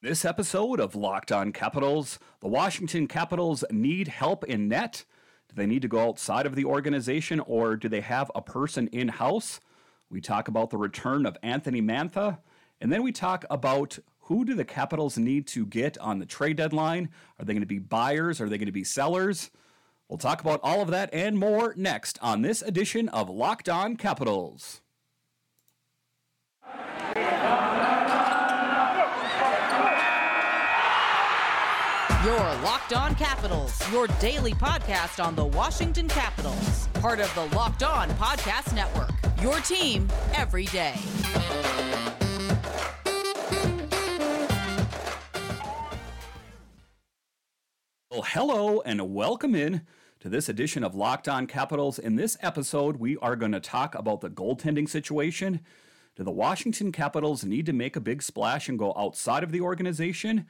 [0.00, 5.04] This episode of Locked On Capitals, the Washington Capitals need help in net.
[5.48, 8.86] Do they need to go outside of the organization or do they have a person
[8.92, 9.58] in house?
[10.08, 12.38] We talk about the return of Anthony Mantha,
[12.80, 16.58] and then we talk about who do the Capitals need to get on the trade
[16.58, 17.08] deadline?
[17.40, 18.40] Are they going to be buyers?
[18.40, 19.50] Are they going to be sellers?
[20.08, 23.96] We'll talk about all of that and more next on this edition of Locked On
[23.96, 24.80] Capitals.
[32.24, 37.84] Your Locked On Capitals, your daily podcast on the Washington Capitals, part of the Locked
[37.84, 39.12] On Podcast Network.
[39.40, 40.96] Your team every day.
[48.10, 49.82] Well, hello and welcome in
[50.18, 52.00] to this edition of Locked On Capitals.
[52.00, 55.60] In this episode, we are going to talk about the goaltending situation.
[56.16, 59.60] Do the Washington Capitals need to make a big splash and go outside of the
[59.60, 60.46] organization?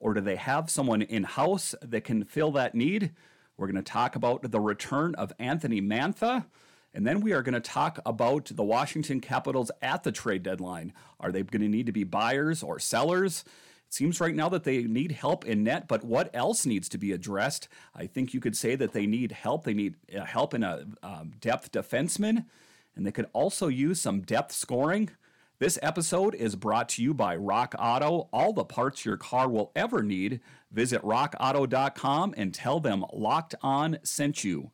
[0.00, 3.12] Or do they have someone in house that can fill that need?
[3.56, 6.46] We're going to talk about the return of Anthony Mantha.
[6.94, 10.92] And then we are going to talk about the Washington Capitals at the trade deadline.
[11.20, 13.44] Are they going to need to be buyers or sellers?
[13.88, 16.98] It seems right now that they need help in net, but what else needs to
[16.98, 17.68] be addressed?
[17.94, 19.64] I think you could say that they need help.
[19.64, 22.44] They need uh, help in a um, depth defenseman,
[22.94, 25.10] and they could also use some depth scoring.
[25.60, 28.28] This episode is brought to you by Rock Auto.
[28.32, 30.38] All the parts your car will ever need.
[30.70, 34.70] Visit rockauto.com and tell them Locked On sent you.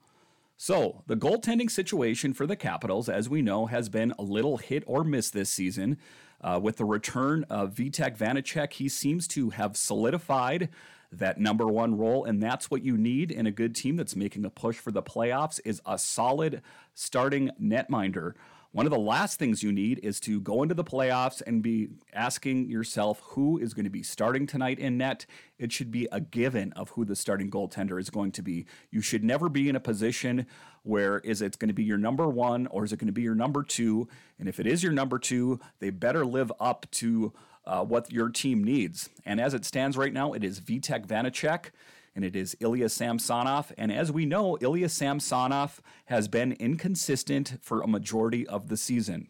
[0.58, 4.84] So, the goaltending situation for the Capitals, as we know, has been a little hit
[4.86, 5.96] or miss this season.
[6.42, 10.68] Uh, with the return of Vitek Vanecek, he seems to have solidified
[11.10, 14.44] that number one role, and that's what you need in a good team that's making
[14.44, 16.60] a push for the playoffs is a solid
[16.92, 18.34] starting netminder.
[18.74, 21.90] One of the last things you need is to go into the playoffs and be
[22.12, 25.26] asking yourself who is going to be starting tonight in net.
[25.60, 28.66] It should be a given of who the starting goaltender is going to be.
[28.90, 30.48] You should never be in a position
[30.82, 33.22] where is it going to be your number one or is it going to be
[33.22, 34.08] your number two?
[34.40, 37.32] And if it is your number two, they better live up to
[37.64, 39.08] uh, what your team needs.
[39.24, 41.66] And as it stands right now, it is Vitek Vanecek
[42.14, 43.72] and it is Ilya Samsonov.
[43.76, 49.28] And as we know, Ilya Samsonov has been inconsistent for a majority of the season.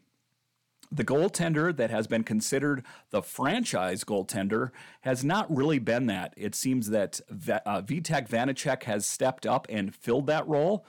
[0.93, 6.35] The goaltender that has been considered the franchise goaltender has not really been that.
[6.37, 10.87] It seems that uh, Vitek Vanecek has stepped up and filled that role.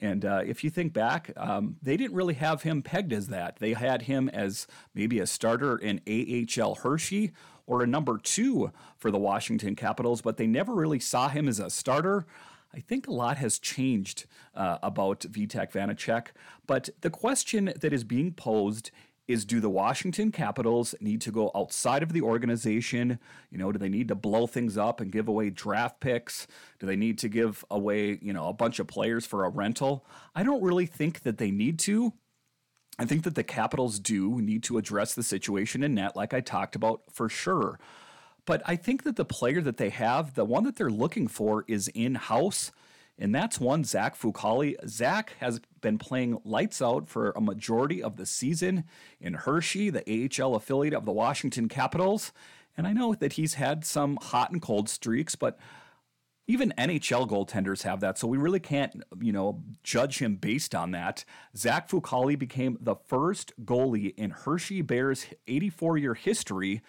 [0.00, 3.56] And uh, if you think back, um, they didn't really have him pegged as that.
[3.56, 7.32] They had him as maybe a starter in AHL Hershey
[7.68, 11.60] or a number two for the Washington Capitals, but they never really saw him as
[11.60, 12.26] a starter.
[12.74, 16.28] I think a lot has changed uh, about Vitek Vanecek,
[16.66, 18.90] but the question that is being posed
[19.28, 23.18] is do the Washington Capitals need to go outside of the organization?
[23.50, 26.46] You know, do they need to blow things up and give away draft picks?
[26.78, 30.06] Do they need to give away, you know, a bunch of players for a rental?
[30.34, 32.14] I don't really think that they need to.
[32.98, 36.40] I think that the Capitals do need to address the situation in net, like I
[36.40, 37.78] talked about for sure.
[38.44, 41.64] But I think that the player that they have, the one that they're looking for,
[41.68, 42.72] is in house.
[43.18, 44.74] And that's one, Zach Fucale.
[44.88, 48.84] Zach has been playing lights out for a majority of the season
[49.20, 50.02] in Hershey, the
[50.42, 52.32] AHL affiliate of the Washington Capitals.
[52.76, 55.58] And I know that he's had some hot and cold streaks, but
[56.48, 60.92] even NHL goaltenders have that, so we really can't, you know, judge him based on
[60.92, 61.26] that.
[61.54, 66.80] Zach Fucale became the first goalie in Hershey Bears' 84-year history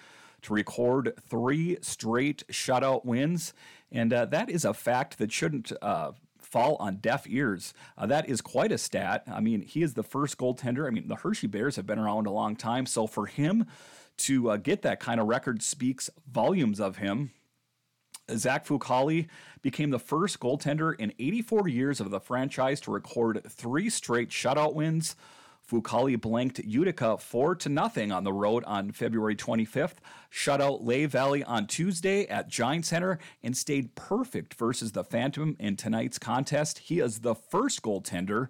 [0.44, 3.54] to record three straight shutout wins,
[3.92, 7.74] and uh, that is a fact that shouldn't uh, fall on deaf ears.
[7.98, 9.24] Uh, that is quite a stat.
[9.28, 10.88] I mean, he is the first goaltender.
[10.88, 13.66] I mean, the Hershey Bears have been around a long time, so for him
[14.20, 17.32] to uh, get that kind of record speaks volumes of him.
[18.38, 19.28] Zach Fucale
[19.62, 24.74] became the first goaltender in 84 years of the franchise to record three straight shutout
[24.74, 25.16] wins.
[25.70, 29.98] Fucale blanked Utica 4 to nothing on the road on February 25th,
[30.30, 35.56] shut out Lehigh Valley on Tuesday at Giant Center, and stayed perfect versus the Phantom
[35.60, 36.80] in tonight's contest.
[36.80, 38.48] He is the first goaltender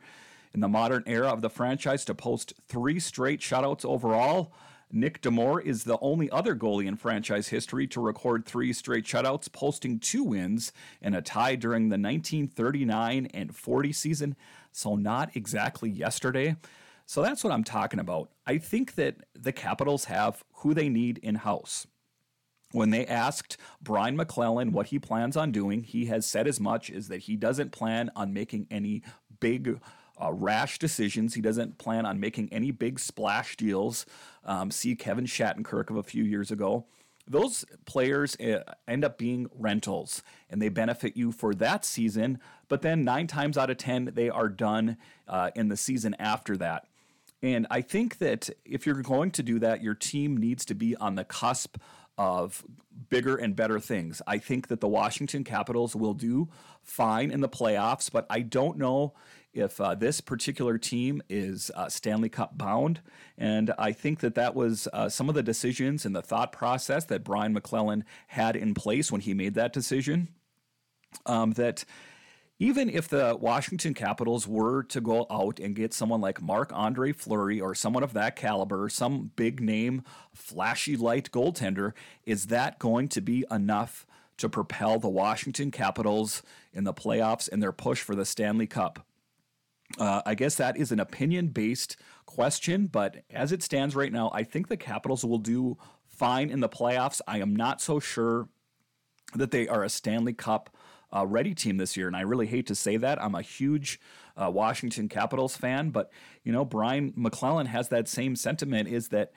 [0.54, 4.54] in the modern era of the franchise to post three straight shutouts overall.
[4.92, 9.52] Nick Damore is the only other goalie in franchise history to record three straight shutouts,
[9.52, 14.36] posting two wins and a tie during the 1939 and 40 season.
[14.72, 16.56] So, not exactly yesterday.
[17.06, 18.32] So, that's what I'm talking about.
[18.48, 21.86] I think that the Capitals have who they need in house.
[22.72, 26.92] When they asked Brian MacLellan what he plans on doing, he has said as much
[26.92, 29.04] as that he doesn't plan on making any
[29.40, 29.80] big
[30.22, 31.34] uh, rash decisions.
[31.34, 34.06] He doesn't plan on making any big splash deals.
[34.44, 36.86] Um, see Kevin Shattenkirk of a few years ago.
[37.28, 42.40] those players uh, end up being rentals and they benefit you for that season.
[42.68, 46.58] But then nine times out of 10, they are done uh, in the season after
[46.58, 46.88] that.
[47.42, 50.96] And I think that if you're going to do that, your team needs to be
[50.98, 51.78] on the cusp
[52.18, 52.66] of
[53.10, 54.22] bigger and better things.
[54.28, 56.50] I think that the Washington Capitals will do
[56.82, 59.14] fine in the playoffs, but I don't know
[59.54, 63.02] if uh, this particular team is uh, Stanley Cup bound.
[63.38, 67.06] And I think that that was uh, some of the decisions and the thought process
[67.06, 70.30] that Brian MacLellan had in place when he made that decision.
[71.26, 71.86] Um, that
[72.60, 77.14] even if the Washington Capitals were to go out and get someone like Marc Andre
[77.14, 80.04] Fleury or someone of that caliber, some big name,
[80.34, 81.94] flashy light goaltender,
[82.26, 84.06] is that going to be enough
[84.38, 86.44] to propel the Washington Capitals
[86.74, 89.06] in the playoffs and their push for the Stanley Cup?
[89.98, 94.30] Uh, I guess that is an opinion based question, but as it stands right now,
[94.34, 95.78] I think the Capitals will do
[96.08, 97.22] fine in the playoffs.
[97.28, 98.50] I am not so sure
[99.34, 100.70] that they are a Stanley Cup
[101.16, 102.08] uh, ready team this year.
[102.08, 103.22] And I really hate to say that.
[103.22, 104.00] I'm a huge
[104.38, 106.12] uh, Washington Capitals fan, but
[106.44, 109.32] you know, Brian MacLellan has that same sentiment is that,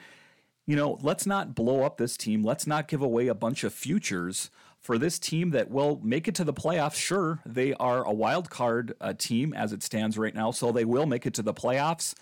[0.67, 2.45] you know, let's not blow up this team.
[2.45, 4.51] Let's not give away a bunch of futures
[4.83, 6.97] for this team that will make it to the playoffs.
[6.97, 10.85] Sure, they are a wild card uh, team as it stands right now, so they
[10.85, 12.15] will make it to the playoffs.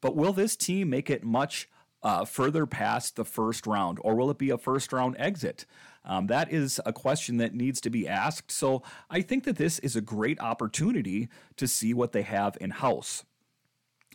[0.00, 1.68] But will this team make it much
[2.02, 5.64] uh, further past the first round, or will it be a first round exit?
[6.04, 8.50] Um, that is a question that needs to be asked.
[8.50, 12.70] So I think that this is a great opportunity to see what they have in
[12.70, 13.24] house.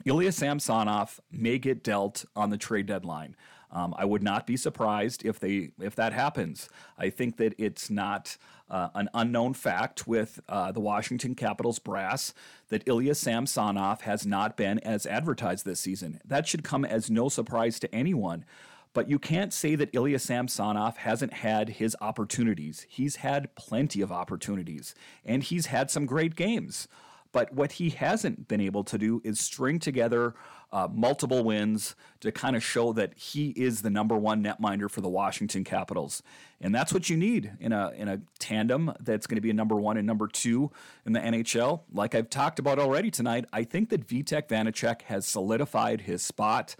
[0.06, 3.36] Ilya Samsonov may get dealt on the trade deadline.
[3.74, 6.70] Um, I would not be surprised if they if that happens.
[6.98, 8.38] I think that it's not
[8.70, 12.34] uh, an unknown fact with uh, the Washington Capitals brass
[12.70, 16.22] that Ilya Samsonov has not been as advertised this season.
[16.24, 18.46] That should come as no surprise to anyone.
[18.94, 22.86] But you can't say that Ilya Samsonov hasn't had his opportunities.
[22.88, 24.94] He's had plenty of opportunities,
[25.26, 26.88] and he's had some great games.
[27.32, 30.36] But what he hasn't been able to do is string together
[30.74, 35.02] uh, multiple wins to kind of show that he is the number one netminder for
[35.02, 36.24] the Washington Capitals.
[36.60, 39.54] And that's what you need in a in a tandem that's going to be a
[39.54, 40.72] number one and number two
[41.06, 41.82] in the NHL.
[41.94, 46.76] Like I've talked about already tonight, I think that Vitek Vanecek has solidified his spot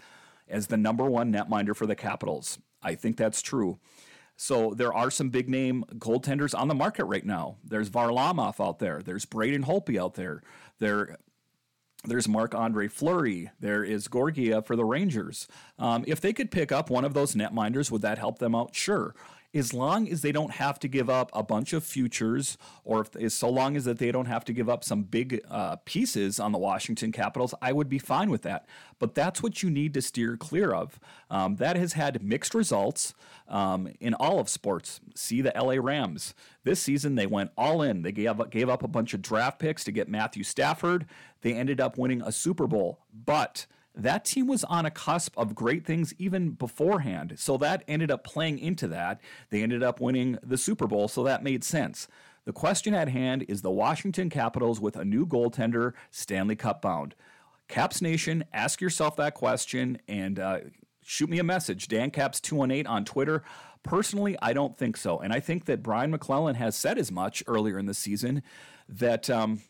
[0.48, 2.58] as the number one netminder for the Capitals.
[2.82, 3.78] I think that's true.
[4.36, 7.58] So there are some big name goaltenders on the market right now.
[7.64, 9.00] There's Varlamov out there.
[9.02, 10.42] There's Braden Holtby out there.
[10.80, 11.18] There,
[12.04, 13.50] there's Marc Andre Fleury.
[13.60, 15.48] There is Georgiev for the Rangers.
[15.78, 18.74] Um, if they could pick up one of those netminders, would that help them out?
[18.74, 19.14] Sure
[19.54, 23.32] as long as they don't have to give up a bunch of futures, or if,
[23.32, 26.52] so long as that they don't have to give up some big uh, pieces on
[26.52, 28.66] the Washington Capitals, I would be fine with that.
[28.98, 30.98] But that's what you need to steer clear of.
[31.30, 33.14] Um, that has had mixed results
[33.48, 35.00] um, in all of sports.
[35.14, 36.34] See the LA Rams
[36.64, 38.02] this season; they went all in.
[38.02, 41.06] They gave gave up a bunch of draft picks to get Matthew Stafford.
[41.42, 45.54] They ended up winning a Super Bowl, but that team was on a cusp of
[45.54, 47.34] great things even beforehand.
[47.36, 49.20] So that ended up playing into that.
[49.50, 52.08] They ended up winning the Super Bowl, so that made sense.
[52.44, 57.14] The question at hand is the Washington Capitals with a new goaltender, Stanley Cup bound.
[57.68, 60.58] Caps Nation, ask yourself that question and uh,
[61.02, 61.88] shoot me a message.
[61.88, 63.42] DanCaps218 on Twitter.
[63.82, 65.20] Personally, I don't think so.
[65.20, 68.42] And I think that Brian MacLellan has said as much earlier in the season
[68.88, 69.30] that.
[69.30, 69.60] Um,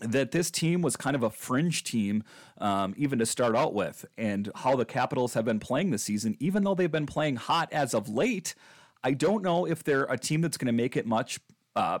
[0.00, 2.22] that this team was kind of a fringe team,
[2.58, 6.36] um, even to start out with, and how the Capitals have been playing this season,
[6.40, 8.54] even though they've been playing hot as of late.
[9.02, 11.40] I don't know if they're a team that's going to make it much
[11.76, 11.98] uh,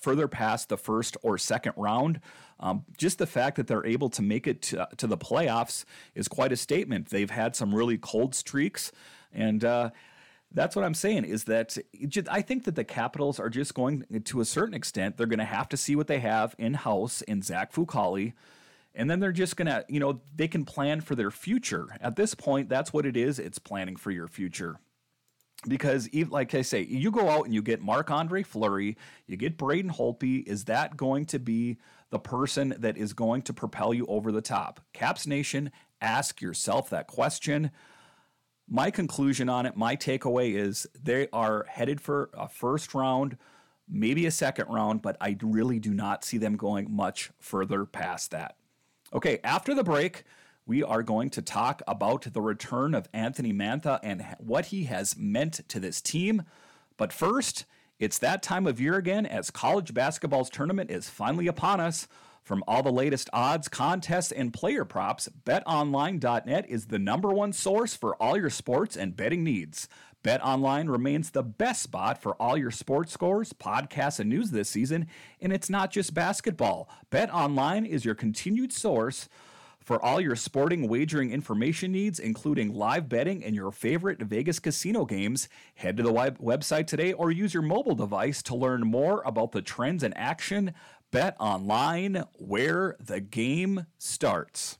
[0.00, 2.20] further past the first or second round.
[2.58, 6.28] Um, just the fact that they're able to make it to, to, the playoffs is
[6.28, 7.08] quite a statement.
[7.08, 8.92] They've had some really cold streaks,
[9.32, 9.90] and uh,
[10.52, 11.76] that's what I'm saying is that
[12.08, 15.38] just, I think that the Capitals are just going to a certain extent, they're going
[15.38, 18.32] to have to see what they have in house in Zach Fucale.
[18.94, 21.96] And then they're just going to, you know, they can plan for their future.
[22.00, 23.38] At this point, that's what it is.
[23.38, 24.78] It's planning for your future.
[25.68, 29.58] Because, like I say, you go out and you get Marc Andre Fleury, you get
[29.58, 30.46] Braden Holtby.
[30.48, 31.78] Is that going to be
[32.08, 34.80] the person that is going to propel you over the top?
[34.92, 37.70] Caps Nation, ask yourself that question
[38.70, 43.36] my conclusion on it, my takeaway is they are headed for a first round,
[43.88, 48.30] maybe a second round, but I really do not see them going much further past
[48.30, 48.54] that.
[49.12, 50.22] Okay, after the break,
[50.66, 55.16] we are going to talk about the return of Anthony Mantha and what he has
[55.16, 56.44] meant to this team.
[56.96, 57.64] But first,
[57.98, 62.06] it's that time of year again as college basketball's tournament is finally upon us.
[62.42, 67.94] From all the latest odds, contests, and player props, betonline.net is the number one source
[67.94, 69.88] for all your sports and betting needs.
[70.22, 75.06] BetOnline remains the best spot for all your sports scores, podcasts, and news this season,
[75.40, 76.90] and it's not just basketball.
[77.10, 79.28] BetOnline is your continued source
[79.82, 85.06] for all your sporting wagering information needs, including live betting and your favorite Vegas casino
[85.06, 85.48] games.
[85.74, 89.52] Head to the web- website today or use your mobile device to learn more about
[89.52, 90.74] the trends in action.
[91.12, 94.78] Bet online where the game starts.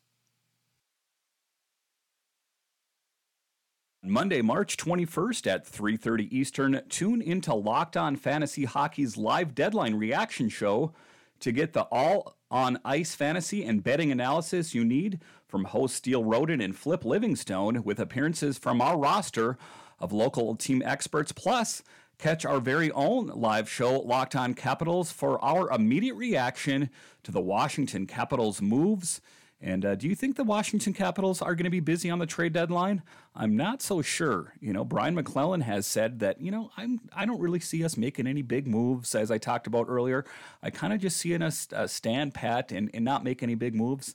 [4.02, 10.48] Monday, March 21st at 3:30 Eastern, tune into Locked On Fantasy Hockey's live deadline reaction
[10.48, 10.94] show
[11.40, 16.24] to get the all on ice fantasy and betting analysis you need from host Steele
[16.24, 19.58] Roden and Flip Livingstone with appearances from our roster
[19.98, 21.82] of local team experts plus
[22.20, 26.90] Catch our very own live show, Locked On Capitals, for our immediate reaction
[27.22, 29.22] to the Washington Capitals' moves.
[29.58, 32.26] And uh, do you think the Washington Capitals are going to be busy on the
[32.26, 33.02] trade deadline?
[33.34, 34.52] I'm not so sure.
[34.60, 37.96] You know, Brian MacLellan has said that you know I'm I don't really see us
[37.96, 40.26] making any big moves, as I talked about earlier.
[40.62, 43.74] I kind of just see us uh, stand pat and, and not make any big
[43.74, 44.14] moves.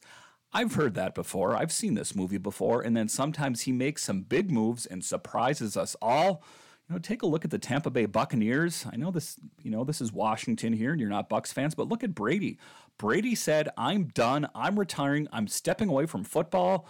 [0.54, 1.56] I've heard that before.
[1.56, 5.76] I've seen this movie before, and then sometimes he makes some big moves and surprises
[5.76, 6.44] us all
[6.88, 8.86] you know, take a look at the Tampa Bay Buccaneers.
[8.92, 11.88] I know this, you know, this is Washington here and you're not Bucks fans, but
[11.88, 12.60] look at Brady.
[12.98, 14.48] Brady said, "I'm done.
[14.54, 15.28] I'm retiring.
[15.34, 16.88] I'm stepping away from football."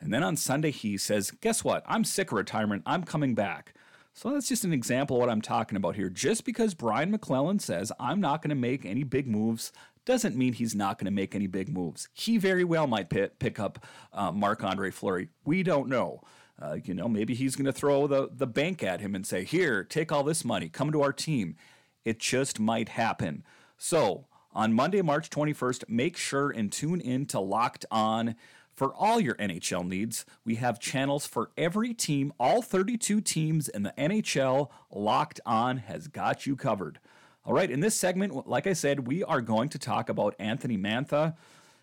[0.00, 1.84] And then on Sunday he says, "Guess what?
[1.86, 2.82] I'm sick of retirement.
[2.86, 3.74] I'm coming back."
[4.14, 6.08] So that's just an example of what I'm talking about here.
[6.08, 9.70] Just because Brian MacLellan says, "I'm not going to make any big moves,"
[10.06, 12.08] doesn't mean he's not going to make any big moves.
[12.14, 15.28] He very well might pick up uh, Marc Andre Fleury.
[15.44, 16.22] We don't know.
[16.60, 19.44] Uh, you know, maybe he's going to throw the, the bank at him and say,
[19.44, 21.56] Here, take all this money, come to our team.
[22.04, 23.44] It just might happen.
[23.76, 28.36] So, on Monday, March 21st, make sure and tune in to Locked On
[28.72, 30.24] for all your NHL needs.
[30.44, 34.70] We have channels for every team, all 32 teams in the NHL.
[34.90, 37.00] Locked On has got you covered.
[37.44, 40.76] All right, in this segment, like I said, we are going to talk about Anthony
[40.76, 41.36] Mantha,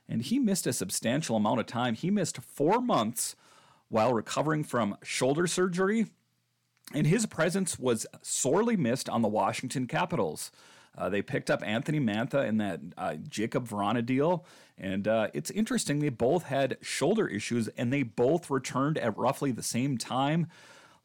[0.09, 1.95] and he missed a substantial amount of time.
[1.95, 3.35] He missed four months
[3.93, 6.07] while recovering from shoulder surgery,
[6.95, 10.51] and his presence was sorely missed on the Washington Capitals.
[10.97, 14.45] Uh, they picked up Anthony Mantha in that uh, Jakub Vrana deal,
[14.79, 15.99] and uh, it's interesting.
[15.99, 20.47] They both had shoulder issues, and they both returned at roughly the same time.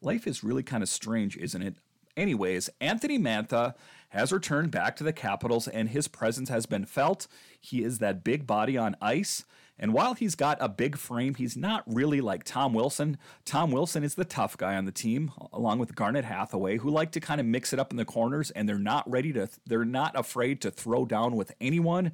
[0.00, 1.76] Life is really kind of strange, isn't it?
[2.16, 3.74] Anyways, Anthony Mantha
[4.08, 7.26] has returned back to the Capitals, and his presence has been felt.
[7.60, 9.44] He is that big body on ice.
[9.78, 13.16] And while he's got a big frame, he's not really like Tom Wilson.
[13.44, 17.12] Tom Wilson is the tough guy on the team, along with Garnet Hathaway, who like
[17.12, 19.84] to kind of mix it up in the corners and they're not ready to, they're
[19.84, 22.12] not afraid to throw down with anyone.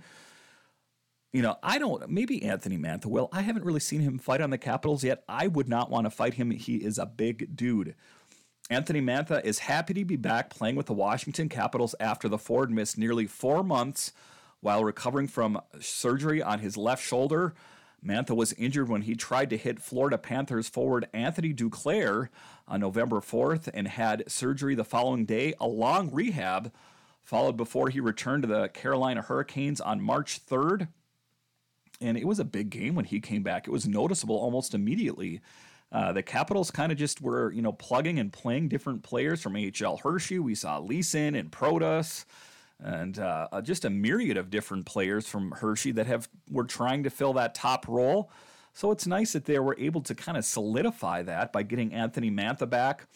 [1.33, 3.29] You know, I don't, maybe Anthony Mantha will.
[3.33, 5.25] I haven't really seen him fight on the Capitals yet.
[5.29, 6.51] I would not want to fight him.
[6.51, 7.95] He is a big dude.
[8.71, 12.71] Anthony Mantha is happy to be back playing with the Washington Capitals after the Ford
[12.71, 14.13] missed nearly four months
[14.65, 17.53] while recovering from surgery on his left shoulder.
[18.03, 22.29] Mantha was injured when he tried to hit Florida Panthers forward Anthony Duclair
[22.67, 26.73] on November 4th and had surgery the following day, a long rehab,
[27.23, 30.89] followed before he returned to the Carolina Hurricanes on March 3rd.
[32.01, 33.67] And it was a big game when he came back.
[33.67, 35.43] It was noticeable almost immediately.
[35.93, 39.57] Uh, the Capitals kind of just were, you know, plugging and playing different players from
[39.57, 40.39] AHL Hershey.
[40.39, 42.25] We saw Leason and Protas
[42.85, 47.03] and uh, uh, just a myriad of different players from Hershey that have were trying
[47.05, 48.31] to fill that top role.
[48.75, 52.31] So it's nice that they were able to kind of solidify that by getting Anthony
[52.31, 53.07] Mantha back.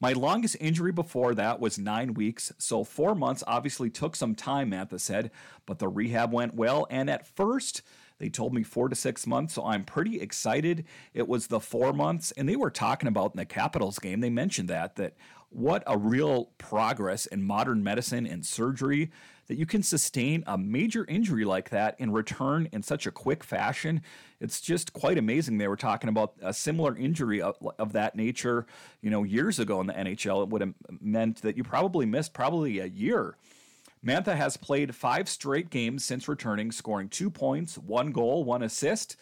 [0.00, 4.70] My longest injury before that was nine weeks, so four months obviously took some time,
[4.70, 5.30] Mantha said,
[5.64, 6.86] but the rehab went well.
[6.90, 7.82] And at first,
[8.18, 10.84] they told me four to six months, so I'm pretty excited.
[11.14, 14.30] It was the four months, and they were talking about in the Capitals game, they
[14.30, 15.14] mentioned that, that
[15.50, 19.10] what a real progress in modern medicine and surgery
[19.46, 23.44] that you can sustain a major injury like that and return in such a quick
[23.44, 24.02] fashion.
[24.40, 25.58] It's just quite amazing.
[25.58, 28.66] They were talking about a similar injury of, of that nature,
[29.00, 30.42] you know, years ago in the NHL.
[30.42, 33.36] It would have meant that you probably missed probably a year.
[34.04, 39.16] Mantha has played five straight games since returning, scoring two points, one goal, one assist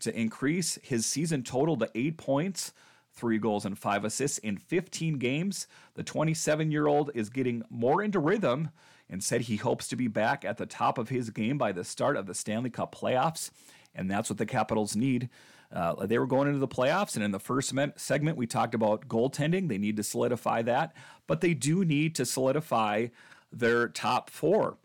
[0.00, 2.72] to increase his season total to eight points
[3.16, 5.66] three goals and five assists in 15 games.
[5.94, 8.70] The 27 year old is getting more into rhythm
[9.08, 11.84] and said he hopes to be back at the top of his game by the
[11.84, 13.50] start of the Stanley Cup playoffs.
[13.94, 15.30] And that's what the Capitals need.
[15.72, 19.08] Uh, they were going into the playoffs, and in the first segment, we talked about
[19.08, 19.68] goaltending.
[19.68, 20.94] They need to solidify that,
[21.26, 23.08] but they do need to solidify
[23.50, 24.76] their top four.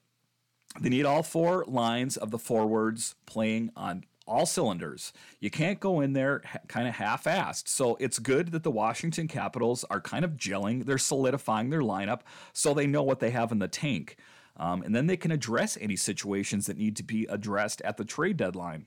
[0.80, 5.14] They need all four lines of the forwards playing on all cylinders.
[5.40, 7.68] You can't go in there kind of half assed.
[7.68, 12.22] So it's good that the Washington Capitals are kind of gelling, they're solidifying their lineup
[12.54, 14.16] so they know what they have in the tank.
[14.58, 18.06] Um, and then they can address any situations that need to be addressed at the
[18.06, 18.86] trade deadline.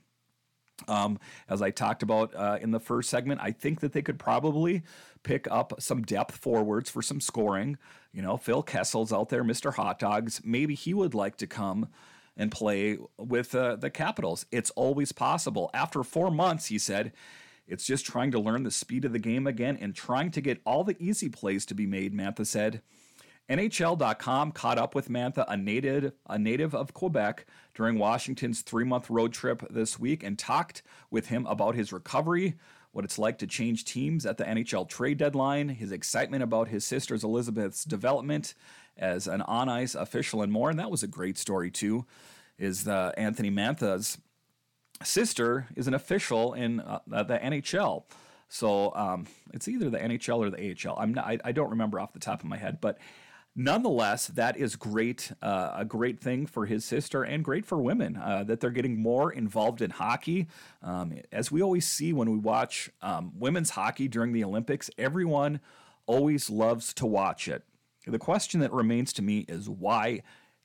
[0.87, 4.19] Um, as I talked about uh, in the first segment, I think that they could
[4.19, 4.83] probably
[5.23, 7.77] pick up some depth forwards for some scoring.
[8.11, 9.73] You know, Phil Kessel's out there, Mr.
[9.73, 10.41] Hot Dogs.
[10.43, 11.87] Maybe he would like to come
[12.37, 14.45] and play with uh, the Capitals.
[14.51, 15.69] It's always possible.
[15.73, 17.13] After four months, he said,
[17.67, 20.61] it's just trying to learn the speed of the game again and trying to get
[20.65, 22.81] all the easy plays to be made, Mantha said.
[23.49, 29.09] NHL.com caught up with Mantha, a native, a native of Quebec, during Washington's three month
[29.09, 32.55] road trip this week and talked with him about his recovery,
[32.95, 36.85] what it's like to change teams at the NHL trade deadline, his excitement about his
[36.85, 38.53] sister's Elizabeth's development
[38.95, 40.69] as an on ice official, and more.
[40.69, 42.05] And that was a great story, too.
[42.57, 44.17] Is uh, Anthony Mantha's
[45.03, 48.03] sister is an official in uh, the NHL.
[48.47, 50.97] So um, it's either the NHL or the AHL.
[50.97, 52.97] I'm not, I, I, don't remember off the top of my head, but
[53.55, 58.17] nonetheless, that is great, uh, a great thing for his sister and great for women
[58.17, 60.47] uh, that they're getting more involved in hockey.
[60.83, 65.61] Um, as we always see when we watch um, women's hockey during the Olympics, everyone
[66.05, 67.63] always loves to watch it.
[68.05, 70.21] The question that remains to me is why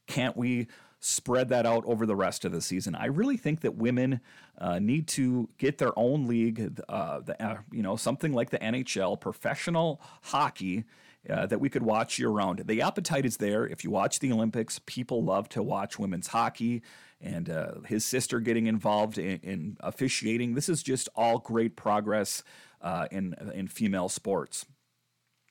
[0.06, 0.66] can't we
[0.98, 2.94] spread that out over the rest of the season?
[2.94, 4.20] I really think that women
[4.58, 8.58] uh, need to get their own league, uh, the, uh, you know, something like the
[8.58, 10.84] NHL, professional hockey
[11.28, 12.62] uh, that we could watch year round.
[12.66, 13.66] The appetite is there.
[13.66, 16.82] If you watch the Olympics, people love to watch women's hockey
[17.20, 20.54] and uh, his sister getting involved in, in, officiating.
[20.54, 22.42] This is just all great progress
[22.80, 24.64] uh, in, in female sports.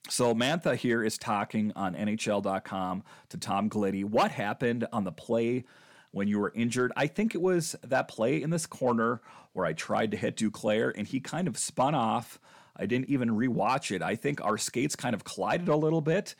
[0.10, 4.04] So Mantha here is talking on NHL.com to Tom Gulitti.
[4.04, 5.66] What happened on the play
[6.12, 6.92] when you were injured?
[6.96, 9.22] I think it was that play in this corner
[9.54, 12.40] where I tried to hit Duclair and he kind of spun off
[12.76, 14.02] I didn't even rewatch it.
[14.02, 16.36] I think our skates kind of collided a little bit,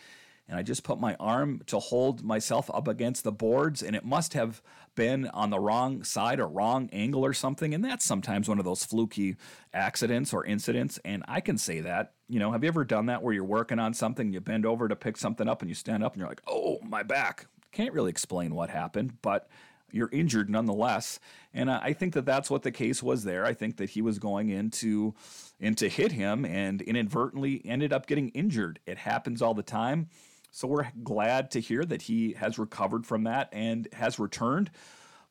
[0.48, 4.04] and I just put my arm to hold myself up against the boards, and it
[4.04, 4.62] must have
[4.96, 7.74] been on the wrong side or wrong angle or something.
[7.74, 9.38] And that's sometimes one of those fluky
[9.74, 11.00] accidents or incidents.
[11.06, 12.14] And I can say that.
[12.28, 14.88] You know, have you ever done that where you're working on something, you bend over
[14.88, 17.48] to pick something up, and you stand up and you're like, oh, my back.
[17.72, 19.48] Can't really explain what happened, but
[19.92, 21.20] you're injured nonetheless.
[21.54, 23.46] And I think that that's what the case was there.
[23.46, 25.14] I think that he was going into
[25.60, 28.80] into hit him and inadvertently ended up getting injured.
[28.86, 30.10] It happens all the time.
[30.52, 34.72] So we're glad to hear that he has recovered from that and has returned.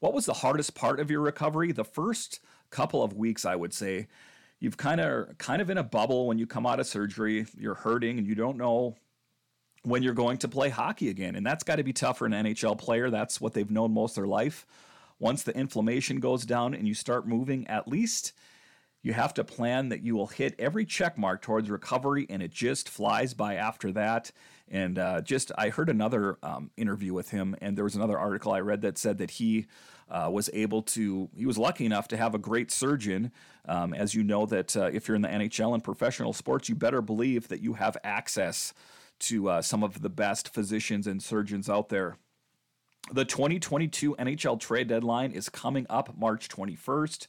[0.00, 1.72] What was the hardest part of your recovery?
[1.72, 4.06] The first couple of weeks, I would say.
[4.60, 7.46] You've kind of kind of in a bubble when you come out of surgery.
[7.56, 8.96] You're hurting and you don't know
[9.82, 11.36] when you're going to play hockey again.
[11.36, 13.10] And that's got to be tough for an NHL player.
[13.10, 14.66] That's what they've known most of their life.
[15.20, 18.32] Once the inflammation goes down and you start moving, at least
[19.02, 22.50] you have to plan that you will hit every check mark towards recovery, and it
[22.50, 24.30] just flies by after that.
[24.70, 28.52] And uh, just, I heard another um, interview with him, and there was another article
[28.52, 29.66] I read that said that he
[30.10, 33.30] uh, was able to, he was lucky enough to have a great surgeon.
[33.66, 36.74] Um, as you know, that uh, if you're in the NHL and professional sports, you
[36.74, 38.74] better believe that you have access
[39.20, 42.16] to uh, some of the best physicians and surgeons out there.
[43.12, 47.26] The 2022 NHL trade deadline is coming up March 21st.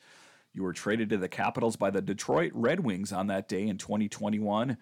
[0.54, 3.78] You were traded to the Capitals by the Detroit Red Wings on that day in
[3.78, 4.78] 2021.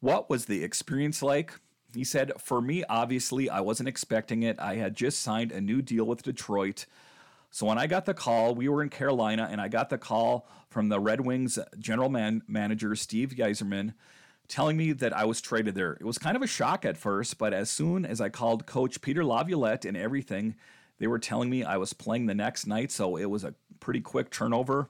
[0.00, 1.52] What was the experience like?
[1.94, 4.58] He said, For me, obviously, I wasn't expecting it.
[4.58, 6.86] I had just signed a new deal with Detroit.
[7.50, 10.46] So when I got the call, we were in Carolina, and I got the call
[10.68, 13.94] from the Red Wings general man- manager, Steve Yzerman,
[14.46, 15.92] telling me that I was traded there.
[16.00, 19.00] It was kind of a shock at first, but as soon as I called coach
[19.00, 20.54] Peter Laviolette and everything,
[20.98, 24.00] they were telling me I was playing the next night, so it was a pretty
[24.00, 24.88] quick turnover.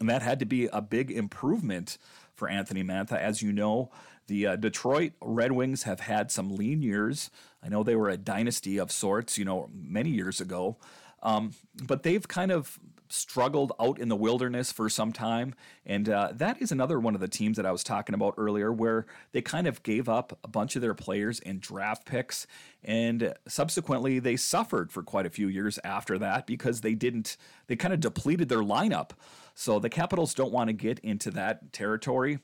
[0.00, 1.98] And that had to be a big improvement
[2.34, 3.18] for Anthony Mantha.
[3.18, 3.90] As you know,
[4.26, 7.30] the uh, Detroit Red Wings have had some lean years.
[7.62, 10.76] I know they were a dynasty of sorts, you know, many years ago.
[11.22, 11.52] Um,
[11.84, 12.80] but they've kind of
[13.12, 15.54] struggled out in the wilderness for some time.
[15.84, 18.72] And uh, that is another one of the teams that I was talking about earlier
[18.72, 22.46] where they kind of gave up a bunch of their players and draft picks.
[22.82, 27.76] And subsequently, they suffered for quite a few years after that because they didn't, they
[27.76, 29.10] kind of depleted their lineup.
[29.54, 32.38] So the Capitals don't want to get into that territory.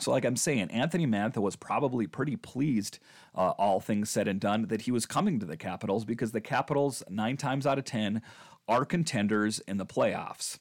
[0.00, 2.98] So, like I'm saying, Anthony Mantha was probably pretty pleased,
[3.32, 6.40] uh, all things said and done, that he was coming to the Capitals because the
[6.40, 8.20] Capitals, nine times out of 10,
[8.68, 10.58] are contenders in the playoffs.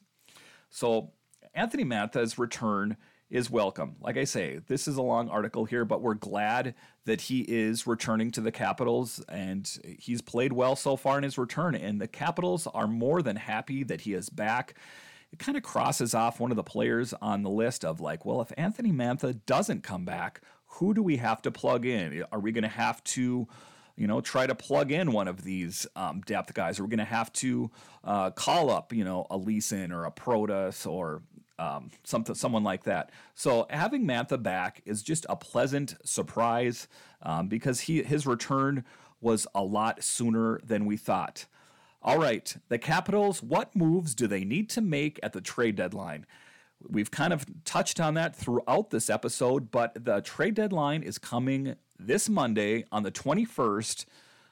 [0.70, 1.12] So
[1.54, 2.98] Anthony Mantha's return
[3.30, 3.96] is welcome.
[4.00, 7.88] Like I say, this is a long article here, but we're glad that he is
[7.88, 11.74] returning to the Capitals and he's played well so far in his return.
[11.74, 14.76] And the Capitals are more than happy that he is back.
[15.32, 18.40] It kind of crosses off one of the players on the list of like, well,
[18.42, 22.24] if Anthony Mantha doesn't come back, who do we have to plug in?
[22.32, 23.48] Are we going to have to
[23.96, 26.82] you know, try to plug in one of these um, depth guys.
[26.82, 27.72] We're going to have to
[28.04, 31.22] uh, call up, you know, a Leason or a Protas or
[31.60, 33.12] um, something, someone like that.
[33.36, 36.88] So having Mantha back is just a pleasant surprise
[37.22, 38.84] um, because he his return
[39.22, 41.46] was a lot sooner than we thought.
[42.02, 43.42] All right, the Capitals.
[43.42, 46.26] What moves do they need to make at the trade deadline?
[46.86, 51.76] We've kind of touched on that throughout this episode, but the trade deadline is coming
[52.08, 54.06] this Monday on the 21st.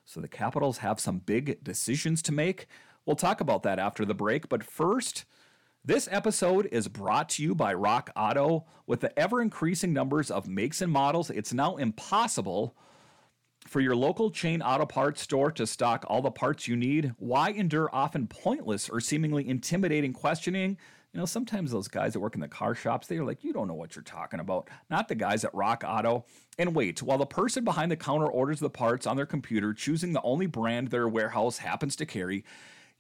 [0.06, 2.68] So the Capitals have some big decisions to make.
[3.06, 5.26] We'll talk about that after the break, but first,
[5.84, 8.66] this episode is brought to you by Rock Auto.
[8.86, 12.76] With the ever increasing numbers of makes and models, it's now impossible
[13.68, 17.14] for your local chain auto parts store to stock all the parts you need.
[17.18, 20.78] Why endure often pointless or seemingly intimidating questioning?
[21.14, 23.68] You know, sometimes those guys that work in the car shops, they're like, you don't
[23.68, 24.70] know what you're talking about.
[24.90, 26.24] Not the guys at Rock Auto.
[26.58, 30.14] And wait, while the person behind the counter orders the parts on their computer, choosing
[30.14, 32.46] the only brand their warehouse happens to carry,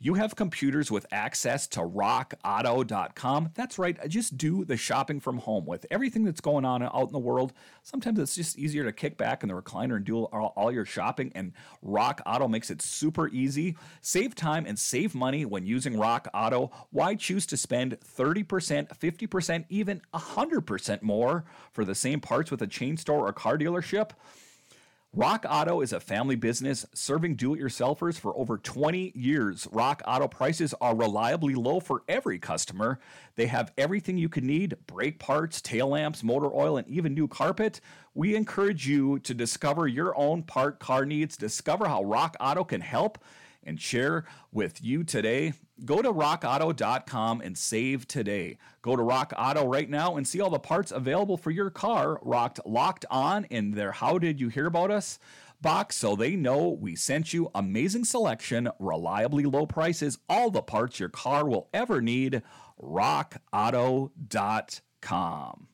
[0.03, 3.51] you have computers with access to rockauto.com.
[3.53, 5.67] That's right, just do the shopping from home.
[5.67, 9.15] With everything that's going on out in the world, sometimes it's just easier to kick
[9.15, 12.81] back in the recliner and do all, all your shopping, and Rock Auto makes it
[12.81, 13.77] super easy.
[14.01, 16.71] Save time and save money when using Rock Auto.
[16.89, 22.67] Why choose to spend 30%, 50%, even 100% more for the same parts with a
[22.67, 24.11] chain store or car dealership?
[25.13, 29.67] Rock Auto is a family business serving do it yourselfers for over 20 years.
[29.69, 32.97] Rock Auto prices are reliably low for every customer.
[33.35, 37.27] They have everything you could need brake parts, tail lamps, motor oil, and even new
[37.27, 37.81] carpet.
[38.13, 42.79] We encourage you to discover your own part car needs, discover how Rock Auto can
[42.79, 43.17] help
[43.63, 45.53] and share with you today.
[45.83, 48.57] Go to rockauto.com and save today.
[48.81, 52.19] Go to Rock Auto right now and see all the parts available for your car
[52.21, 55.19] rocked locked on in their How Did You Hear About Us?
[55.61, 60.99] box so they know we sent you amazing selection, reliably low prices, all the parts
[60.99, 62.41] your car will ever need.
[62.81, 65.67] rockauto.com.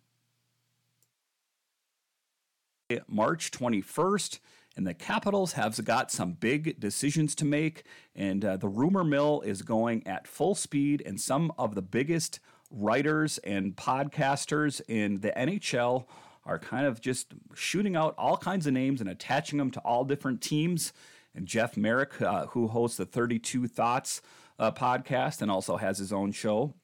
[3.08, 4.40] March 21st
[4.78, 7.84] and the Capitals have got some big decisions to make.
[8.16, 12.40] And uh, the rumor mill is going at full speed, and some of the biggest
[12.70, 16.06] writers and podcasters in the NHL
[16.46, 20.06] are kind of just shooting out all kinds of names and attaching them to all
[20.06, 20.94] different teams.
[21.34, 24.22] And Jeff Marek, uh, who hosts the 32 Thoughts
[24.60, 26.76] uh, podcast and also has his own show,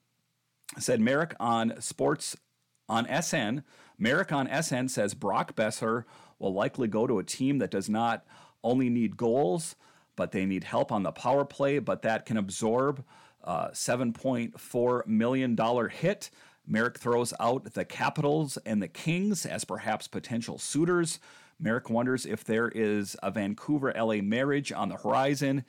[0.78, 2.36] said Marek on sports
[2.88, 3.62] on SN.
[3.98, 6.04] Marek on SN says Brock Boeser
[6.38, 8.24] will likely go to a team that does not
[8.62, 9.76] only need goals,
[10.16, 13.04] but they need help on the power play, but that can absorb
[13.44, 15.56] uh, a $7.4 million
[15.90, 16.30] hit.
[16.66, 21.20] Marek throws out the Capitals and the Kings as perhaps potential suitors.
[21.60, 25.64] Marek wonders if there is a Vancouver LA marriage on the horizon.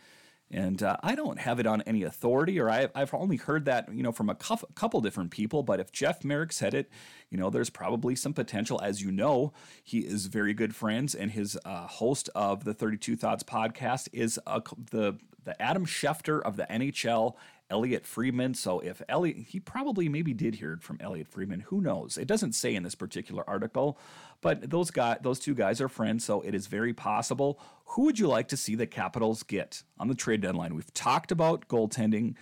[0.52, 3.94] And uh, I don't have it on any authority, or I, have only heard that
[3.94, 5.64] you know from a couple different people.
[5.64, 6.90] But if Jeff Marek said it,
[7.32, 8.80] you know, there's probably some potential.
[8.82, 9.54] As you know,
[9.84, 14.40] he is very good friends, and his uh, host of the 32 Thoughts podcast is
[14.46, 17.36] a, the the Adam Schefter of the NHL
[17.70, 18.54] Elliotte Friedman.
[18.54, 21.62] So if Elliotte, he probably maybe did hear it from Elliotte Friedman.
[21.62, 22.18] Who knows?
[22.18, 23.98] It doesn't say in this particular article,
[24.46, 27.60] but those guys, those two guys are friends, so it is very possible.
[27.86, 30.76] Who would you like to see the Capitals get on the trade deadline?
[30.76, 32.36] We've talked about goaltending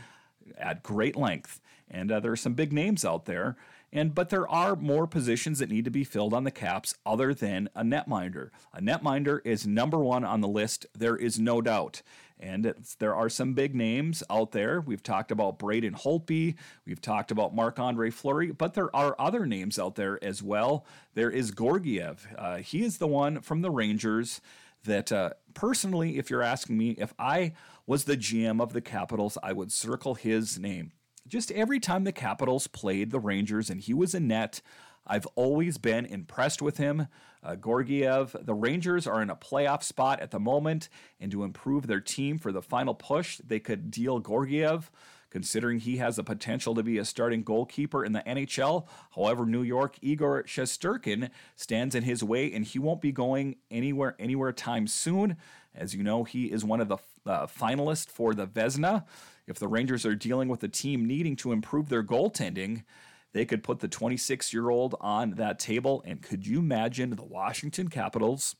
[0.58, 3.56] at great length, and uh, there are some big names out there.
[3.94, 7.34] And but there are more positions that need to be filled on the Caps other
[7.34, 8.50] than a netminder.
[8.74, 10.86] A netminder is number one on the list.
[10.94, 12.02] There is no doubt.
[12.40, 14.82] And there are some big names out there.
[14.82, 19.46] We've talked about Braden Holtby, we've talked about Marc Andre Fleury, but there are other
[19.46, 20.86] names out there as well.
[21.14, 22.28] There is Georgiev.
[22.38, 24.42] Uh, he is the one from the Rangers
[24.84, 27.54] that, uh, personally, if you're asking me, if I
[27.88, 30.92] was the GM of the Capitals, I would circle his name
[31.28, 34.62] just every time the Capitals played the Rangers and he was in net,
[35.06, 37.08] I've always been impressed with him.
[37.44, 40.88] Uh, Georgiev, the Rangers are in a playoff spot at the moment,
[41.20, 44.90] and to improve their team for the final push, they could deal Georgiev,
[45.30, 48.88] considering he has the potential to be a starting goalkeeper in the NHL.
[49.16, 54.16] However, New York Igor Shesterkin stands in his way, and he won't be going anywhere
[54.20, 55.36] anywhere time soon.
[55.76, 59.06] As you know, he is one of the uh, finalists for the Vezina.
[59.48, 62.84] If the Rangers are dealing with a team needing to improve their goaltending,
[63.34, 66.04] they could put the 26 year old on that table.
[66.06, 68.56] And could you imagine the Washington Capitals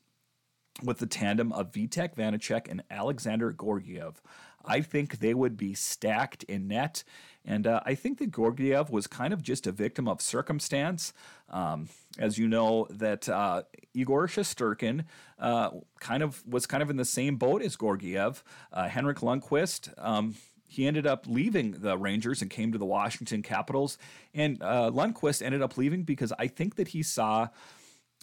[0.82, 4.22] with the tandem of Vitek Vanecek and Alexander Georgiev.
[4.66, 7.04] I think they would be stacked in net.
[7.46, 11.14] And uh, I think that Georgiev was kind of just a victim of circumstance.
[11.50, 15.04] Um, as you know, that uh, Igor Shesterkin
[15.38, 18.44] uh, kind of was kind of in the same boat as Georgiev.
[18.72, 19.94] Uh, Henrik Lundqvist.
[19.98, 20.36] Um,
[20.74, 24.00] he ended up leaving the Rangers and came to the Washington Capitals.
[24.34, 27.50] And uh, Lundqvist ended up leaving because I think that he saw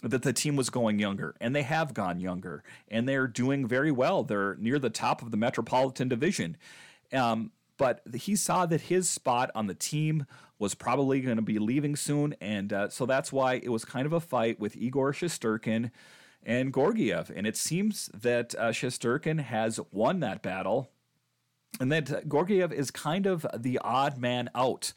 [0.03, 3.91] that the team was going younger, and they have gone younger, and they're doing very
[3.91, 4.23] well.
[4.23, 6.57] They're near the top of the Metropolitan Division.
[7.13, 10.25] Um, but he saw that his spot on the team
[10.59, 14.05] was probably going to be leaving soon, and uh, so that's why it was kind
[14.05, 15.91] of a fight with Igor Shesterkin
[16.43, 17.31] and Georgiev.
[17.33, 20.90] And it seems that uh, Shesterkin has won that battle
[21.79, 24.93] and that Georgiev is kind of the odd man out.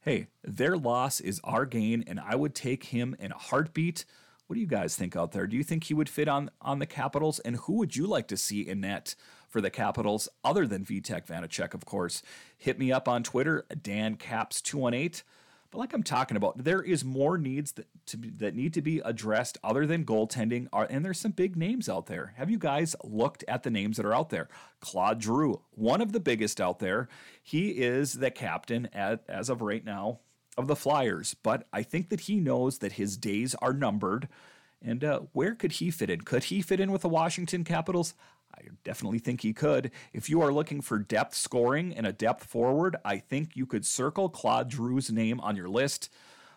[0.00, 4.04] Hey, their loss is our gain, and I would take him in a heartbeat.
[4.46, 5.46] What do you guys think out there?
[5.46, 7.38] Do you think he would fit on on the Capitals?
[7.40, 9.14] And who would you like to see in net
[9.48, 12.22] for the Capitals, other than Vitek Vanecek, of course?
[12.56, 15.22] Hit me up on Twitter, Dan Caps 218
[15.74, 18.80] but like I'm talking about, there is more needs that to be, that need to
[18.80, 20.68] be addressed other than goaltending.
[20.72, 22.32] Are and there's some big names out there.
[22.36, 24.46] Have you guys looked at the names that are out there?
[24.78, 27.08] Claude Giroux, one of the biggest out there.
[27.42, 30.20] He is the captain at, as of right now
[30.56, 34.28] of the Flyers, but I think that he knows that his days are numbered.
[34.80, 36.20] And uh, where could he fit in?
[36.20, 38.14] Could he fit in with the Washington Capitals?
[38.56, 39.90] I definitely think he could.
[40.12, 43.84] If you are looking for depth scoring and a depth forward, I think you could
[43.84, 46.10] circle Claude Giroux's name on your list.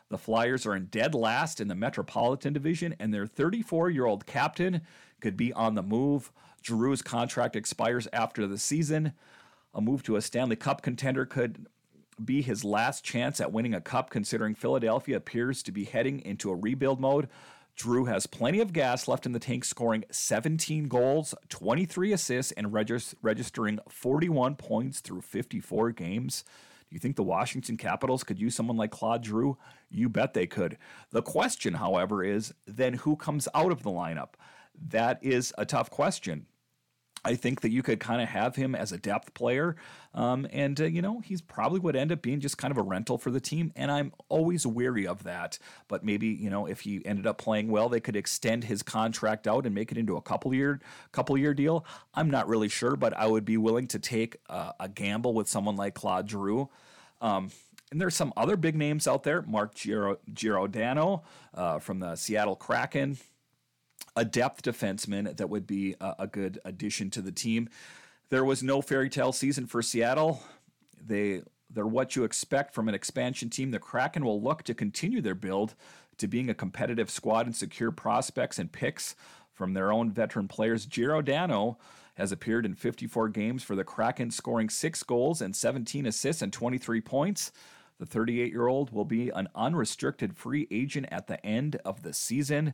[0.10, 4.26] The Flyers are in dead last in the Metropolitan Division, and their 34 year old
[4.26, 4.82] captain
[5.20, 6.32] could be on the move.
[6.64, 9.14] Giroux's contract expires after the season.
[9.74, 11.68] A move to a Stanley Cup contender could
[12.24, 16.50] be his last chance at winning a cup, considering Philadelphia appears to be heading into
[16.50, 17.28] a rebuild mode.
[17.80, 22.74] Giroux has plenty of gas left in the tank, scoring 17 goals, 23 assists, and
[22.74, 26.44] regis- registering 41 points through 54 games.
[26.90, 29.58] Do you think the Washington Capitals could use someone like Claude Giroux?
[29.90, 30.78] You bet they could.
[31.12, 34.34] The question, however, is then who comes out of the lineup?
[34.90, 36.48] That is a tough question.
[37.26, 39.76] I think that you could kind of have him as a depth player.
[40.14, 42.82] Um, and, uh, you know, he's probably would end up being just kind of a
[42.82, 43.72] rental for the team.
[43.76, 45.60] And I'm always weary of that.
[45.88, 49.48] But maybe, you know, if he ended up playing well, they could extend his contract
[49.48, 50.80] out and make it into a couple year,
[51.12, 51.86] couple year deal.
[52.14, 55.48] I'm not really sure, but I would be willing to take a, a gamble with
[55.50, 56.70] someone like Claude Giroux.
[57.20, 57.52] Um,
[57.92, 59.42] and there's some other big names out there.
[59.44, 63.18] Mark Giro, Giordano uh, from the Seattle Kraken
[64.16, 67.70] a depth defenseman that would be a, a good addition to the team.
[68.30, 70.42] There was no fairy tale season for Seattle.
[71.06, 73.72] They they're what you expect from an expansion team.
[73.72, 75.76] The Kraken will look to continue their build
[76.18, 79.16] to being a competitive squad and secure prospects and picks
[79.54, 80.86] from their own veteran players.
[80.86, 81.78] Giordano
[82.16, 86.52] has appeared in 54 games for the Kraken, scoring six goals and 17 assists and
[86.52, 87.52] 23 points.
[88.00, 92.14] The 38 year old will be an unrestricted free agent at the end of the
[92.14, 92.74] season.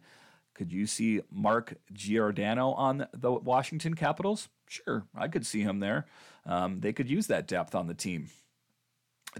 [0.53, 4.49] Could you see Mark Giordano on the Washington Capitals?
[4.67, 6.05] Sure, I could see him there.
[6.45, 8.29] Um, they could use that depth on the team.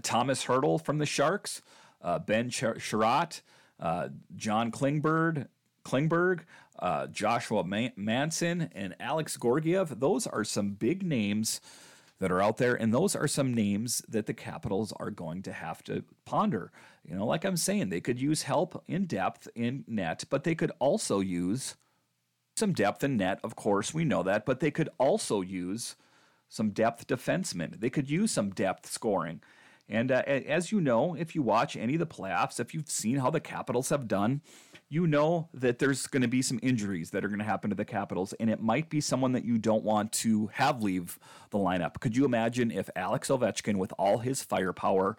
[0.02, 1.62] Thomas Hertl from the Sharks,
[2.02, 3.42] uh, Ben Chiarot,
[3.78, 5.46] uh, John Klingberg,
[5.84, 6.40] Klingberg,
[6.78, 10.00] uh, Joshua Man- Manson, and Alex Georgiev.
[10.00, 11.60] Those are some big names
[12.24, 12.74] that are out there.
[12.74, 16.72] And those are some names that the Capitals are going to have to ponder.
[17.06, 20.54] You know, like I'm saying, they could use help in depth in net, but they
[20.54, 21.76] could also use
[22.56, 25.96] some depth in net, of course, we know that, but they could also use
[26.48, 27.78] some depth defensemen.
[27.78, 29.42] They could use some depth scoring.
[29.86, 33.18] And uh, as you know, if you watch any of the playoffs, if you've seen
[33.18, 34.40] how the Capitals have done,
[34.88, 37.76] you know that there's going to be some injuries that are going to happen to
[37.76, 41.18] the Capitals, and it might be someone that you don't want to have leave
[41.50, 42.00] the lineup.
[42.00, 45.16] Could you imagine if Alex Ovechkin, with all his firepower,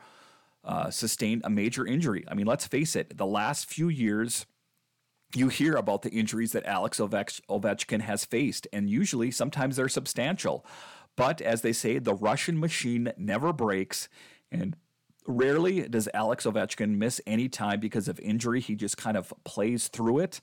[0.63, 2.23] uh, sustained a major injury?
[2.27, 4.45] I mean, let's face it, the last few years,
[5.35, 10.65] you hear about the injuries that Alex Ovechkin has faced, and usually sometimes they're substantial.
[11.17, 14.09] But as they say, the Russian machine never breaks.
[14.51, 14.75] And
[15.25, 18.61] rarely does Alex Ovechkin miss any time because of injury.
[18.61, 20.41] He just kind of plays through it.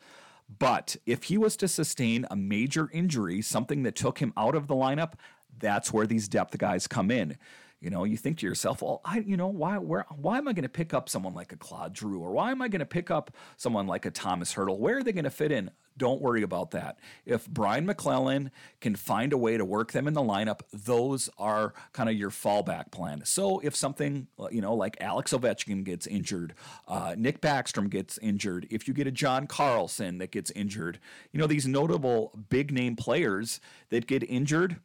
[0.58, 4.66] But if he was to sustain a major injury, something that took him out of
[4.66, 5.14] the lineup,
[5.58, 7.38] that's where these depth guys come in.
[7.80, 10.52] You know, you think to yourself, well, I, you know, why, where, why am I
[10.52, 12.86] going to pick up someone like a Claude Giroux, or why am I going to
[12.86, 14.78] pick up someone like a Thomas Hertl?
[14.78, 15.70] Where are they going to fit in?
[15.96, 16.98] Don't worry about that.
[17.26, 18.50] If Brian MacLellan
[18.80, 22.30] can find a way to work them in the lineup, those are kind of your
[22.30, 23.22] fallback plan.
[23.24, 26.54] So if something, you know, like Alex Ovechkin gets injured,
[26.88, 30.98] uh, Nick Backstrom gets injured, if you get a John Carlson that gets injured,
[31.32, 34.76] you know, these notable big name players that get injured,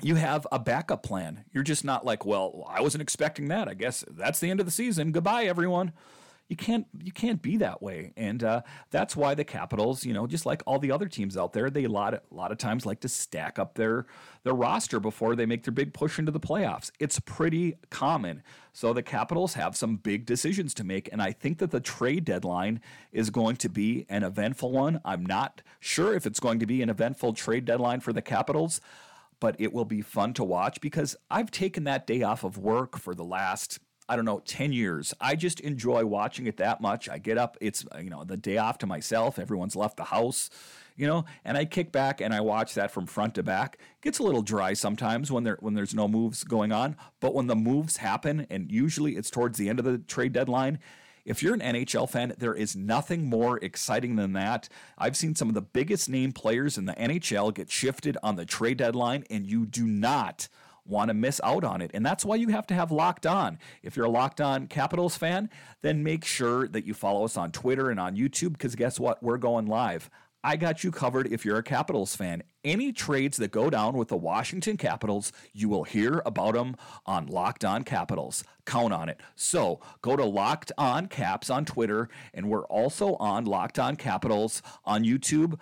[0.00, 1.44] you have a backup plan.
[1.52, 3.68] You're just not like, well, I wasn't expecting that.
[3.68, 5.12] I guess that's the end of the season.
[5.12, 5.92] Goodbye, everyone.
[6.48, 10.26] You can't you can't be that way, and uh, that's why the Capitals, you know,
[10.26, 12.58] just like all the other teams out there, they a lot of, a lot of
[12.58, 14.04] times like to stack up their
[14.42, 16.90] their roster before they make their big push into the playoffs.
[17.00, 18.42] It's pretty common.
[18.74, 22.26] So the Capitals have some big decisions to make, and I think that the trade
[22.26, 25.00] deadline is going to be an eventful one.
[25.02, 28.82] I'm not sure if it's going to be an eventful trade deadline for the Capitals
[29.40, 32.98] but it will be fun to watch because I've taken that day off of work
[32.98, 33.78] for the last
[34.08, 35.14] I don't know, 10 years.
[35.20, 37.08] I just enjoy watching it that much.
[37.08, 39.38] I get up, it's, you know, the day off to myself.
[39.38, 40.50] Everyone's left the house,
[40.96, 43.78] you know, and I kick back and I watch that from front to back.
[43.80, 47.34] It gets a little dry sometimes when there when there's no moves going on, but
[47.34, 50.78] when the moves happen and usually it's towards the end of the trade deadline,
[51.24, 54.68] if you're an NHL fan, there is nothing more exciting than that.
[54.98, 58.44] I've seen some of the biggest name players in the NHL get shifted on the
[58.44, 60.48] trade deadline, and you do not
[60.86, 61.90] want to miss out on it.
[61.94, 63.58] And that's why you have to have Locked On.
[63.82, 65.50] If you're a Locked On Capitals fan,
[65.82, 69.22] then make sure that you follow us on Twitter and on YouTube because guess what?
[69.22, 70.10] We're going live.
[70.46, 72.42] I got you covered if you're a Capitals fan.
[72.62, 77.28] Any trades that go down with the Washington Capitals, you will hear about them on
[77.28, 78.44] Locked On Capitals.
[78.66, 79.18] Count on it.
[79.36, 84.60] So go to Locked On Caps on Twitter, and we're also on Locked On Capitals
[84.84, 85.58] on YouTube.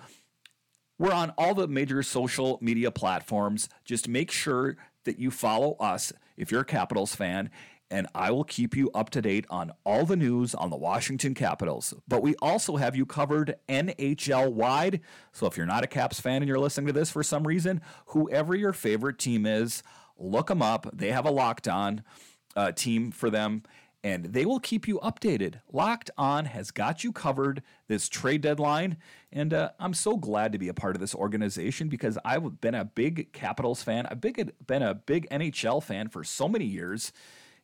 [0.98, 3.68] We're on all the major social media platforms.
[3.85, 7.50] Just make sure that you follow us if you're a Capitals fan
[7.92, 11.34] and I will keep you up to date on all the news on the Washington
[11.34, 11.92] Capitals.
[12.08, 15.02] But we also have you covered NHL wide.
[15.32, 17.82] So if you're not a Caps fan and you're listening to this for some reason,
[18.06, 19.82] whoever your favorite team is,
[20.16, 20.88] look them up.
[20.90, 22.02] They have a locked on
[22.56, 23.62] uh, team for them.
[24.04, 25.60] And they will keep you updated.
[25.72, 28.96] Locked On has got you covered this trade deadline.
[29.30, 32.74] And uh, I'm so glad to be a part of this organization because I've been
[32.74, 34.06] a big Capitals fan.
[34.06, 37.12] I've been a big NHL fan for so many years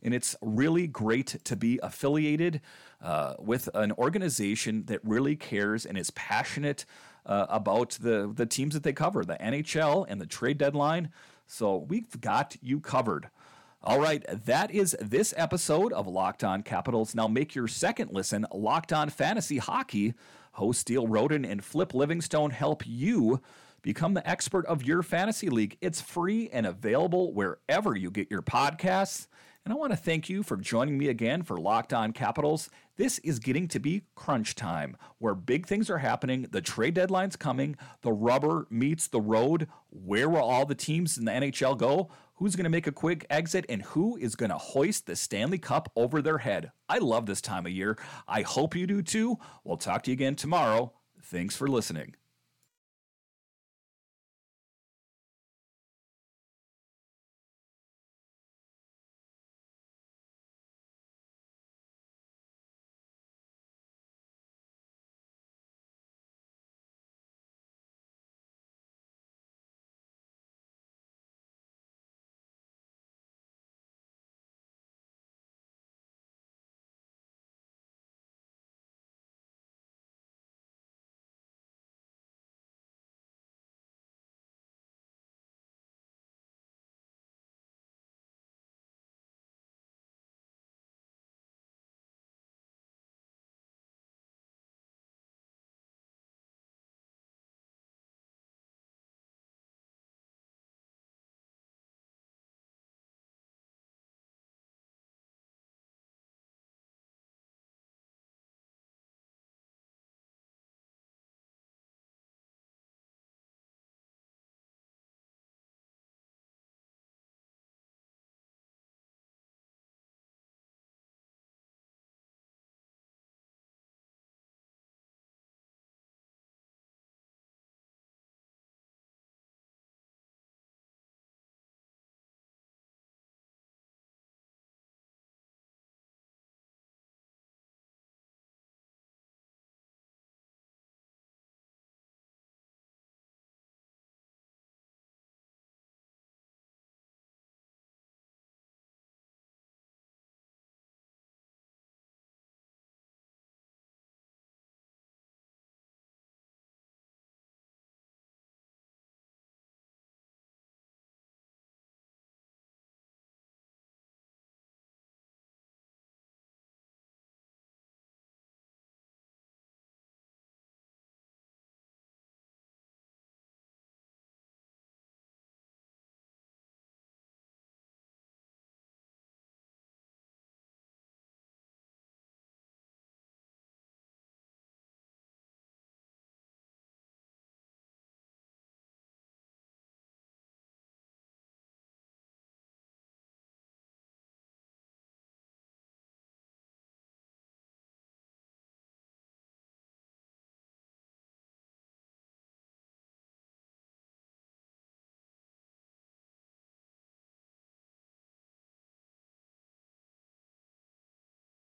[0.02, 2.60] and it's really great to be affiliated
[3.02, 6.84] uh, with an organization that really cares and is passionate
[7.26, 11.10] uh, about the, the teams that they cover, the NHL and the trade deadline.
[11.46, 13.28] So we've got you covered.
[13.80, 17.14] All right, that is this episode of Locked On Capitals.
[17.14, 20.14] Now make your second listen, Locked On Fantasy Hockey.
[20.52, 23.40] Host Steele Roden and Flip Livingstone help you
[23.82, 25.78] become the expert of your fantasy league.
[25.80, 29.28] It's free and available wherever you get your podcasts.
[29.68, 32.70] And I want to thank you for joining me again for Locked On Capitals.
[32.96, 36.46] This is getting to be crunch time, where big things are happening.
[36.50, 37.76] The trade deadline's coming.
[38.00, 39.68] The rubber meets the road.
[39.90, 42.08] Where will all the teams in the NHL go?
[42.36, 45.58] Who's going to make a quick exit and who is going to hoist the Stanley
[45.58, 46.72] Cup over their head?
[46.88, 47.98] I love this time of year.
[48.26, 49.36] I hope you do too.
[49.64, 50.94] We'll talk to you again tomorrow.
[51.20, 52.14] Thanks for listening.